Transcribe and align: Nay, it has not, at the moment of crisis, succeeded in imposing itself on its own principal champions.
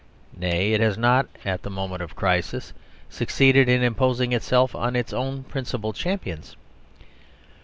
Nay, 0.35 0.73
it 0.73 0.81
has 0.81 0.97
not, 0.97 1.27
at 1.45 1.61
the 1.61 1.69
moment 1.69 2.01
of 2.01 2.15
crisis, 2.15 2.73
succeeded 3.07 3.69
in 3.69 3.83
imposing 3.83 4.31
itself 4.33 4.73
on 4.73 4.95
its 4.95 5.13
own 5.13 5.43
principal 5.43 5.93
champions. 5.93 6.55